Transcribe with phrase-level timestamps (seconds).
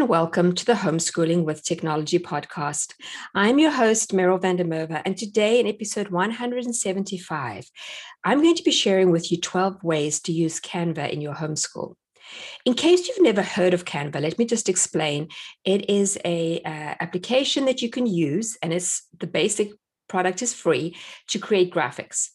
[0.00, 2.94] and welcome to the Homeschooling with Technology podcast.
[3.34, 7.70] I'm your host, Meryl van der Merwe, and today in episode 175,
[8.24, 11.96] I'm going to be sharing with you 12 ways to use Canva in your homeschool.
[12.64, 15.28] In case you've never heard of Canva, let me just explain.
[15.66, 19.70] It is a uh, application that you can use, and it's the basic
[20.08, 20.96] product is free
[21.28, 22.30] to create graphics.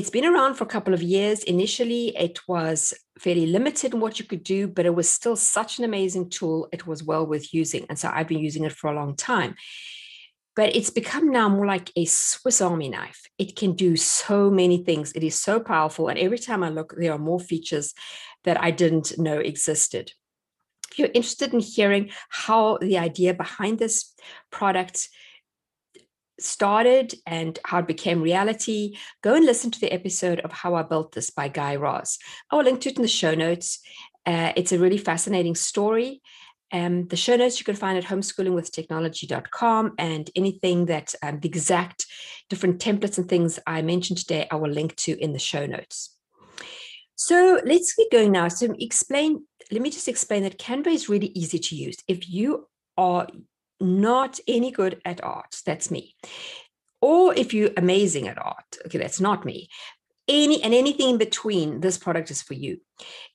[0.00, 1.44] It's been around for a couple of years.
[1.44, 5.78] Initially, it was fairly limited in what you could do, but it was still such
[5.78, 6.70] an amazing tool.
[6.72, 7.84] It was well worth using.
[7.86, 9.56] And so I've been using it for a long time.
[10.56, 13.20] But it's become now more like a Swiss Army knife.
[13.36, 15.12] It can do so many things.
[15.12, 16.08] It is so powerful.
[16.08, 17.92] And every time I look, there are more features
[18.44, 20.12] that I didn't know existed.
[20.90, 24.14] If you're interested in hearing how the idea behind this
[24.50, 25.10] product
[26.42, 30.82] started and how it became reality, go and listen to the episode of How I
[30.82, 32.18] Built This by Guy Raz.
[32.50, 33.80] I will link to it in the show notes.
[34.26, 36.20] Uh, it's a really fascinating story.
[36.72, 42.06] Um, the show notes you can find at homeschoolingwithtechnology.com and anything that um, the exact
[42.48, 46.16] different templates and things I mentioned today, I will link to in the show notes.
[47.16, 48.48] So let's get going now.
[48.48, 51.96] So explain, let me just explain that Canva is really easy to use.
[52.08, 53.26] If you are
[53.80, 56.14] not any good at art, that's me.
[57.00, 59.68] Or if you're amazing at art, okay, that's not me.
[60.28, 62.78] Any and anything in between, this product is for you.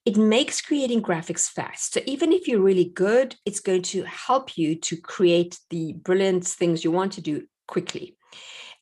[0.06, 1.94] It makes creating graphics fast.
[1.94, 6.46] So even if you're really good, it's going to help you to create the brilliant
[6.46, 8.16] things you want to do quickly.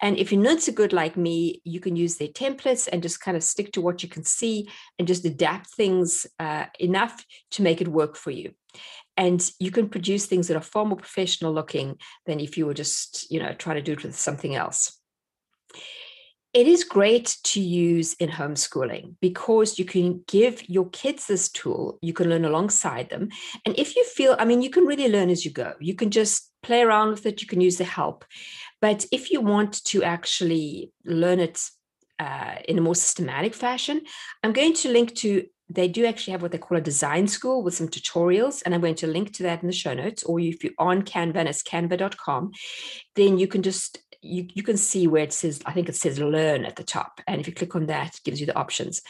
[0.02, 3.22] And if you're not so good like me, you can use their templates and just
[3.22, 7.62] kind of stick to what you can see and just adapt things uh, enough to
[7.62, 8.52] make it work for you
[9.18, 12.74] and you can produce things that are far more professional looking than if you were
[12.74, 15.00] just you know trying to do it with something else.
[16.54, 21.98] It is great to use in homeschooling because you can give your kids this tool
[22.02, 23.30] you can learn alongside them
[23.66, 25.74] and if you feel i mean you can really learn as you go.
[25.80, 28.24] You can just play around with it you can use the help
[28.82, 31.60] but if you want to actually learn it
[32.20, 34.02] uh, in a more systematic fashion
[34.44, 37.64] i'm going to link to they do actually have what they call a design school
[37.64, 40.40] with some tutorials and i'm going to link to that in the show notes or
[40.40, 42.52] if you're on canva and it's canva.com
[43.16, 46.20] then you can just you, you can see where it says i think it says
[46.20, 49.02] learn at the top and if you click on that it gives you the options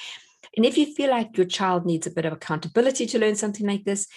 [0.55, 3.67] and if you feel like your child needs a bit of accountability to learn something
[3.67, 4.07] like this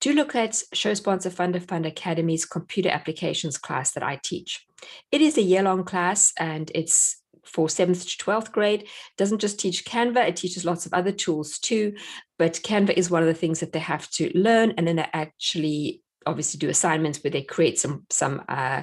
[0.00, 4.64] do look at show sponsor Funda Fund Academy's computer applications class that I teach.
[5.10, 8.86] It is a year long class and it's for seventh to 12th grade
[9.16, 11.94] doesn't just teach Canva, it teaches lots of other tools too.
[12.38, 14.74] But Canva is one of the things that they have to learn.
[14.76, 18.82] And then they actually obviously do assignments where they create some, some uh,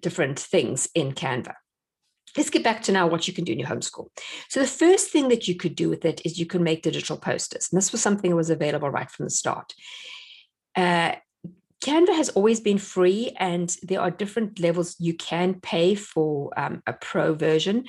[0.00, 1.54] different things in Canva.
[2.36, 4.06] Let's get back to now what you can do in your homeschool.
[4.48, 7.16] So the first thing that you could do with it is you can make digital
[7.16, 7.68] posters.
[7.70, 9.74] And this was something that was available right from the start.
[10.76, 11.16] Uh,
[11.80, 16.82] Canva has always been free, and there are different levels you can pay for um,
[16.86, 17.86] a pro version,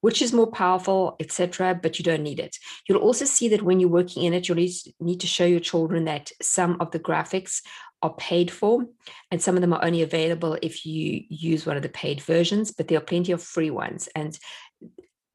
[0.00, 1.78] which is more powerful, etc.
[1.80, 2.56] But you don't need it.
[2.88, 4.68] You'll also see that when you're working in it, you'll
[5.00, 7.62] need to show your children that some of the graphics
[8.00, 8.84] are paid for,
[9.30, 12.70] and some of them are only available if you use one of the paid versions.
[12.70, 14.38] But there are plenty of free ones, and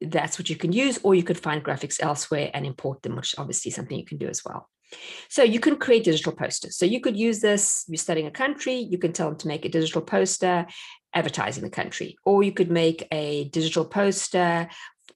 [0.00, 3.34] that's what you can use, or you could find graphics elsewhere and import them, which
[3.38, 4.68] obviously something you can do as well.
[5.28, 6.76] So you can create digital posters.
[6.76, 9.64] So you could use this, you're studying a country, you can tell them to make
[9.64, 10.66] a digital poster
[11.12, 14.68] advertising the country, or you could make a digital poster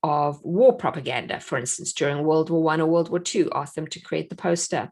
[0.03, 3.87] of war propaganda, for instance, during World War One or World War Two, ask them
[3.87, 4.91] to create the poster.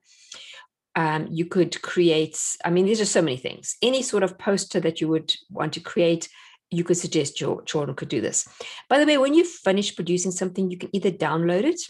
[0.95, 3.77] Um, you could create, I mean, these are so many things.
[3.83, 6.29] Any sort of poster that you would want to create,
[6.71, 8.49] you could suggest your children could do this.
[8.89, 11.81] By the way, when you finish producing something, you can either download it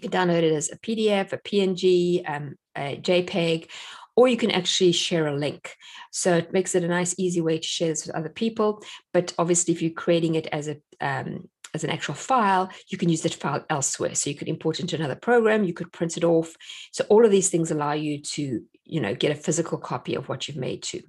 [0.00, 3.68] you can download it as a PDF, a PNG, um, a JPEG,
[4.14, 5.74] or you can actually share a link.
[6.10, 8.82] So it makes it a nice, easy way to share this with other people.
[9.12, 13.08] But obviously, if you're creating it as a um, as an actual file, you can
[13.08, 14.14] use that file elsewhere.
[14.14, 16.54] So you could import it into another program, you could print it off.
[16.92, 20.28] So all of these things allow you to, you know, get a physical copy of
[20.28, 21.02] what you've made too.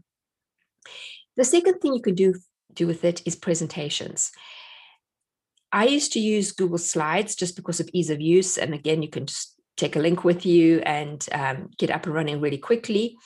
[1.37, 2.33] The second thing you can do
[2.77, 4.31] do with it is presentations.
[5.71, 8.57] I used to use Google Slides just because of ease of use.
[8.57, 12.15] And again, you can just take a link with you and um, get up and
[12.15, 13.17] running really quickly.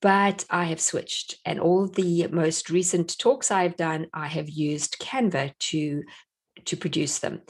[0.00, 4.98] But I have switched, and all the most recent talks I've done, I have used
[5.00, 6.04] Canva to
[6.66, 7.42] to produce them.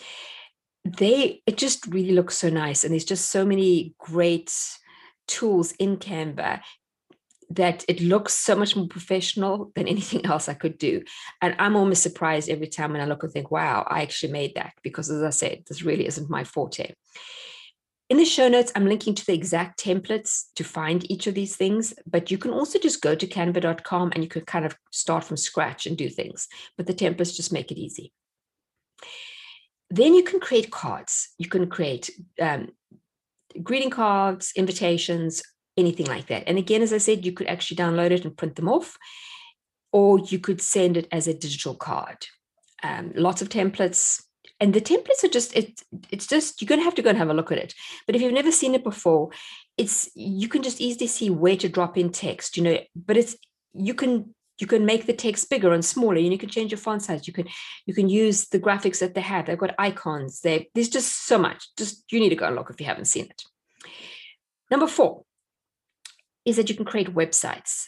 [0.87, 4.51] They it just really looks so nice, and there's just so many great
[5.29, 6.61] tools in Canva
[7.55, 11.03] that it looks so much more professional than anything else I could do.
[11.41, 14.55] And I'm almost surprised every time when I look and think, wow, I actually made
[14.57, 16.93] that because, as I said, this really isn't my forte.
[18.11, 21.57] In the show notes, I'm linking to the exact templates to find each of these
[21.57, 25.25] things, but you can also just go to canva.com and you can kind of start
[25.25, 26.47] from scratch and do things.
[26.77, 28.13] But the templates just make it easy.
[29.89, 31.31] Then you can create cards.
[31.39, 32.11] You can create
[32.41, 32.69] um,
[33.63, 35.43] greeting cards, invitations,
[35.77, 36.45] anything like that.
[36.47, 38.97] And again, as I said, you could actually download it and print them off,
[39.93, 42.27] or you could send it as a digital card.
[42.83, 44.23] Um, lots of templates.
[44.61, 45.81] And the templates are just it,
[46.11, 47.75] it's just you're gonna have to go and have a look at it.
[48.07, 49.31] But if you've never seen it before,
[49.77, 53.37] it's you can just easily see where to drop in text, you know, but it's
[53.73, 56.79] you can you can make the text bigger and smaller and you can change your
[56.79, 57.49] font size you can
[57.87, 61.39] you can use the graphics that they have they've got icons they there's just so
[61.39, 63.43] much just you need to go and look if you haven't seen it
[64.71, 65.25] number four
[66.45, 67.85] is that you can create websites.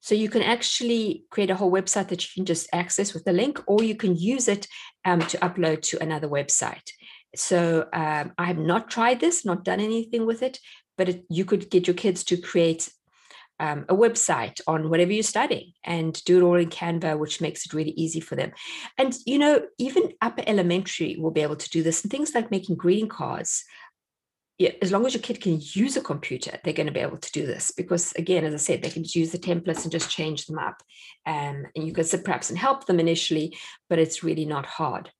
[0.00, 3.32] So you can actually create a whole website that you can just access with the
[3.32, 4.66] link, or you can use it
[5.04, 6.90] um, to upload to another website.
[7.36, 10.58] So um, I have not tried this, not done anything with it,
[10.98, 12.90] but it, you could get your kids to create
[13.60, 17.64] um, a website on whatever you're studying and do it all in Canva, which makes
[17.64, 18.50] it really easy for them.
[18.98, 22.02] And, you know, even upper elementary will be able to do this.
[22.02, 23.64] And things like making greeting cards
[24.82, 27.32] as long as your kid can use a computer, they're going to be able to
[27.32, 30.46] do this because, again, as I said, they can use the templates and just change
[30.46, 30.82] them up.
[31.26, 33.56] Um, and you can sit perhaps and help them initially,
[33.88, 35.10] but it's really not hard.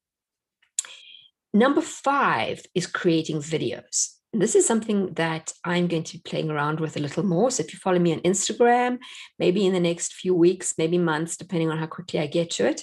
[1.54, 4.14] Number five is creating videos.
[4.34, 7.50] this is something that I'm going to be playing around with a little more.
[7.50, 8.98] So if you follow me on Instagram,
[9.38, 12.66] maybe in the next few weeks, maybe months, depending on how quickly I get to
[12.66, 12.82] it,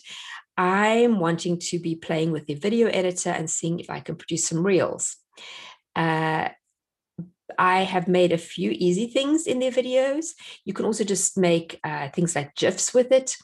[0.57, 4.45] I'm wanting to be playing with the video editor and seeing if I can produce
[4.45, 5.15] some reels.
[5.99, 6.49] Uh,
[7.57, 10.27] I have made a few easy things in their videos.
[10.63, 13.35] You can also just make uh, things like GIFs with it,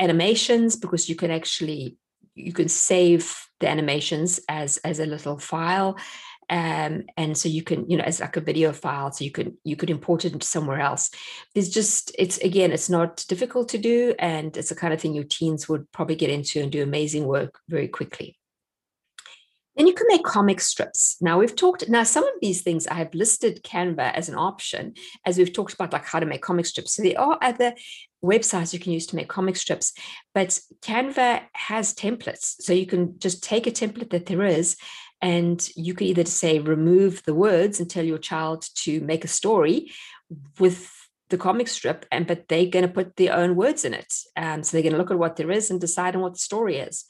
[0.00, 1.96] animations, because you can actually
[2.34, 5.96] you can save the animations as as a little file.
[6.48, 9.56] Um, and so you can you know as like a video file so you can
[9.64, 11.10] you could import it into somewhere else
[11.54, 15.12] there's just it's again it's not difficult to do and it's the kind of thing
[15.12, 18.38] your teens would probably get into and do amazing work very quickly
[19.76, 21.16] then you can make comic strips.
[21.20, 24.94] Now we've talked, now some of these things I have listed Canva as an option,
[25.24, 26.94] as we've talked about like how to make comic strips.
[26.94, 27.74] So there are other
[28.24, 29.92] websites you can use to make comic strips,
[30.34, 32.56] but Canva has templates.
[32.60, 34.76] So you can just take a template that there is
[35.22, 39.28] and you can either say remove the words and tell your child to make a
[39.28, 39.90] story
[40.58, 40.92] with
[41.28, 44.62] the comic strip and but they're going to put their own words in it um,
[44.62, 46.76] so they're going to look at what there is and decide on what the story
[46.76, 47.04] is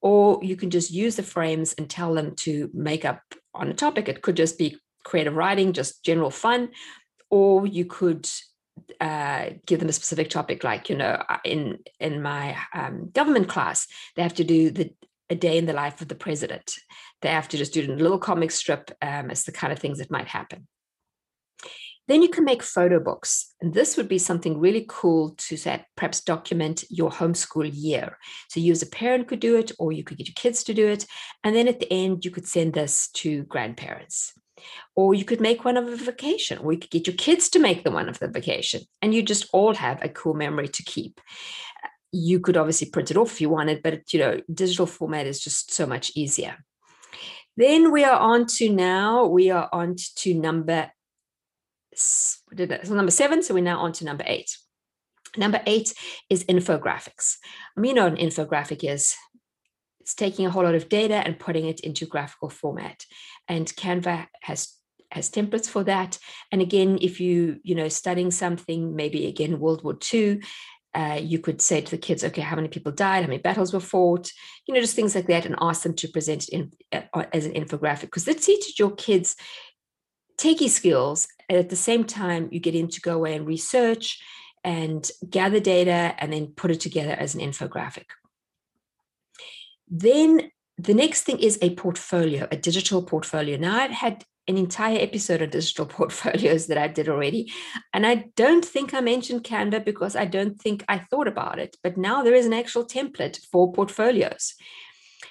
[0.00, 3.22] or you can just use the frames and tell them to make up
[3.54, 4.08] on a topic.
[4.08, 6.70] It could just be creative writing, just general fun,
[7.30, 8.28] or you could
[9.00, 13.48] uh, give them a specific topic, like you know, uh, in in my um, government
[13.48, 13.86] class,
[14.16, 14.90] they have to do the
[15.28, 16.74] a day in the life of the president.
[17.22, 19.98] They have to just do a little comic strip um, as the kind of things
[19.98, 20.66] that might happen.
[22.10, 23.54] Then you can make photo books.
[23.60, 28.18] And this would be something really cool to say, perhaps document your homeschool year.
[28.48, 30.74] So you as a parent could do it, or you could get your kids to
[30.74, 31.06] do it.
[31.44, 34.32] And then at the end, you could send this to grandparents.
[34.96, 37.60] Or you could make one of a vacation, or you could get your kids to
[37.60, 38.80] make the one of the vacation.
[39.00, 41.20] And you just all have a cool memory to keep
[42.12, 45.38] you could obviously print it off if you wanted, but you know, digital format is
[45.38, 46.56] just so much easier.
[47.56, 50.90] Then we are on to now, we are on to number
[52.54, 52.86] did it.
[52.86, 53.42] So number seven.
[53.42, 54.56] So we're now on to number eight.
[55.36, 55.94] Number eight
[56.28, 57.36] is infographics.
[57.76, 59.14] I mean, you know, an infographic is
[60.00, 63.04] it's taking a whole lot of data and putting it into graphical format.
[63.48, 64.74] And Canva has
[65.12, 66.18] has templates for that.
[66.52, 70.40] And again, if you you know studying something, maybe again World War II,
[70.94, 73.72] uh, you could say to the kids, okay, how many people died, how many battles
[73.72, 74.30] were fought,
[74.66, 77.46] you know, just things like that, and ask them to present it in, uh, as
[77.46, 79.36] an infographic because that teaches your kids
[80.40, 84.22] techie skills and at the same time, you get in to go away and research
[84.62, 88.06] and gather data and then put it together as an infographic.
[89.88, 93.56] Then the next thing is a portfolio, a digital portfolio.
[93.56, 97.52] Now, I've had an entire episode of digital portfolios that I did already.
[97.92, 101.76] And I don't think I mentioned Canva because I don't think I thought about it.
[101.82, 104.54] But now there is an actual template for portfolios.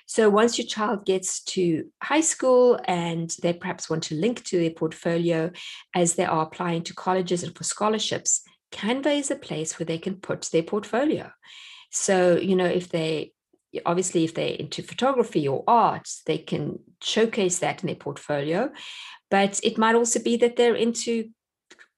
[0.10, 4.58] So once your child gets to high school and they perhaps want to link to
[4.58, 5.52] their portfolio
[5.94, 10.00] as they are applying to colleges and for scholarships, Canva is a place where they
[10.00, 11.32] can put their portfolio.
[11.92, 13.34] So, you know, if they
[13.86, 18.72] obviously if they're into photography or art, they can showcase that in their portfolio.
[19.30, 21.30] But it might also be that they're into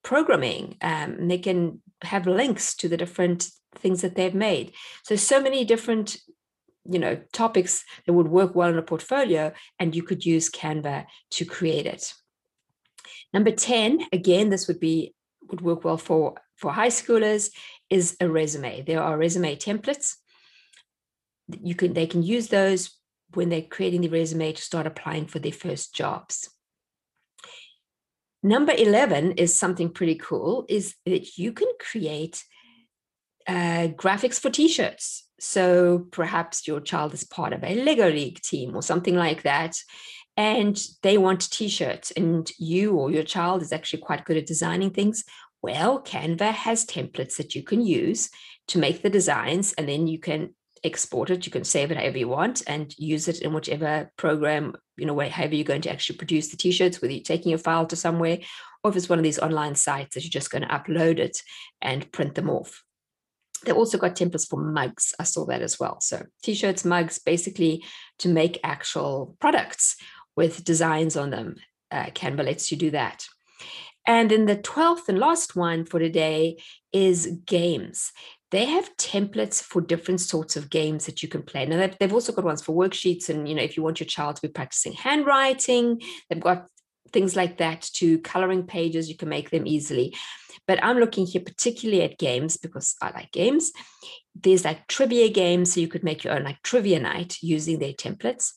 [0.04, 0.76] programming.
[0.82, 4.74] Um, they can have links to the different things that they've made.
[5.04, 6.18] So so many different
[6.86, 11.06] you know topics that would work well in a portfolio and you could use canva
[11.32, 12.14] to create it.
[13.34, 15.14] Number 10 again this would be
[15.50, 17.52] would work well for for high schoolers
[17.90, 18.84] is a resume.
[18.84, 20.16] There are resume templates.
[21.62, 22.98] You can they can use those
[23.34, 26.50] when they're creating the resume to start applying for their first jobs.
[28.44, 32.44] Number 11 is something pretty cool is that you can create
[33.48, 38.76] uh, graphics for t-shirts so perhaps your child is part of a lego league team
[38.76, 39.76] or something like that
[40.38, 44.92] and they want t-shirts and you or your child is actually quite good at designing
[44.92, 45.24] things.
[45.64, 48.30] Well canva has templates that you can use
[48.68, 52.18] to make the designs and then you can export it you can save it however
[52.20, 56.18] you want and use it in whichever program you know however you're going to actually
[56.18, 58.40] produce the t-shirts whether you're taking your file to somewhere
[58.84, 61.42] or if it's one of these online sites that you're just going to upload it
[61.82, 62.84] and print them off
[63.66, 65.14] they also got templates for mugs.
[65.20, 66.00] I saw that as well.
[66.02, 67.84] So t-shirts mugs basically
[68.20, 69.98] to make actual products
[70.36, 71.56] with designs on them.
[71.92, 73.28] Uh, canva lets you do that.
[74.08, 76.58] And then the 12th and last one for today
[76.92, 78.12] is games.
[78.50, 81.66] They have templates for different sorts of games that you can play.
[81.66, 84.08] Now they've, they've also got ones for worksheets, and you know if you want your
[84.08, 86.68] child to be practicing handwriting, they've got
[87.12, 89.10] things like that to coloring pages.
[89.10, 90.16] You can make them easily.
[90.68, 93.72] But I'm looking here particularly at games because I like games.
[94.36, 97.94] There's like trivia games, so you could make your own like trivia night using their
[97.94, 98.52] templates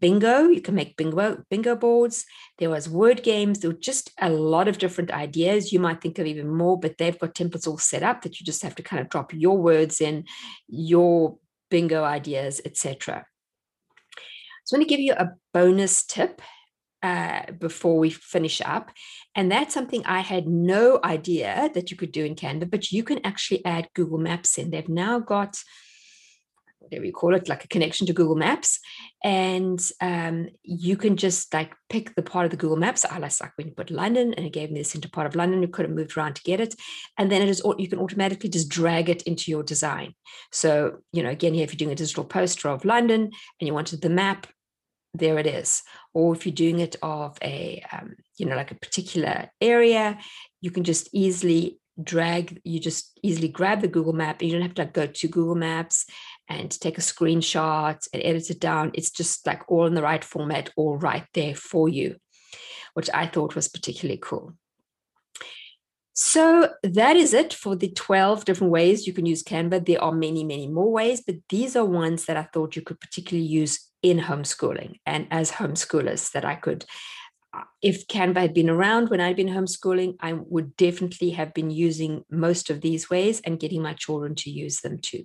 [0.00, 2.26] bingo you can make bingo bingo boards
[2.58, 6.18] there was word games there were just a lot of different ideas you might think
[6.18, 8.82] of even more but they've got templates all set up that you just have to
[8.82, 10.24] kind of drop your words in
[10.68, 11.38] your
[11.70, 13.24] bingo ideas etc
[14.64, 16.42] so i'm going to give you a bonus tip
[17.02, 18.90] uh, before we finish up
[19.34, 23.04] and that's something i had no idea that you could do in canva but you
[23.04, 25.56] can actually add google maps in they've now got
[26.88, 28.80] whatever you call it, like a connection to Google Maps.
[29.22, 33.04] And um, you can just like pick the part of the Google Maps.
[33.04, 35.62] I like when you put London and it gave me the center part of London,
[35.62, 36.74] you could have moved around to get it.
[37.18, 40.14] And then it is, you can automatically just drag it into your design.
[40.52, 43.22] So, you know, again, here, if you're doing a digital poster of London
[43.60, 44.46] and you wanted the map,
[45.14, 45.82] there it is.
[46.18, 50.18] Or if you're doing it of a, um, you know, like a particular area,
[50.60, 54.72] you can just easily drag you just easily grab the google map you don't have
[54.72, 56.06] to like go to google maps
[56.48, 58.90] and take a screenshot and edit it down.
[58.94, 62.16] It's just like all in the right format, all right there for you,
[62.94, 64.54] which I thought was particularly cool.
[66.14, 69.86] So that is it for the 12 different ways you can use Canva.
[69.86, 72.98] There are many, many more ways, but these are ones that I thought you could
[72.98, 76.84] particularly use in homeschooling and as homeschoolers that I could.
[77.54, 81.70] Uh, if Canva had been around when I'd been homeschooling, I would definitely have been
[81.70, 85.24] using most of these ways and getting my children to use them too.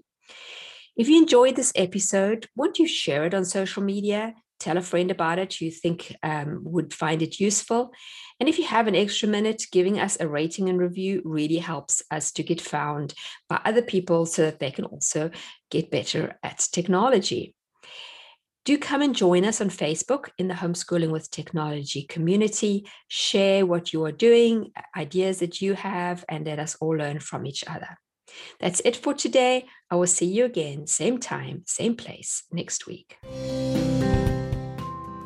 [0.95, 4.35] If you enjoyed this episode, won't you share it on social media?
[4.59, 7.91] Tell a friend about it you think um, would find it useful.
[8.39, 12.01] And if you have an extra minute, giving us a rating and review really helps
[12.11, 13.13] us to get found
[13.49, 15.31] by other people so that they can also
[15.69, 17.55] get better at technology.
[18.65, 22.87] Do come and join us on Facebook in the Homeschooling with Technology community.
[23.09, 27.19] Share what you are doing, uh, ideas that you have, and let us all learn
[27.19, 27.97] from each other.
[28.61, 29.65] That's it for today.
[29.91, 33.17] I will see you again, same time, same place next week.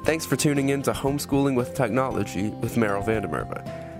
[0.04, 3.97] Thanks for tuning in to Homeschooling with Technology with Meryl van der Merwe.